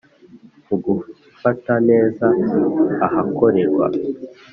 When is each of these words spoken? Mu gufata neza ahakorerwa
Mu 0.67 0.75
gufata 0.85 1.73
neza 1.89 2.25
ahakorerwa 3.05 3.85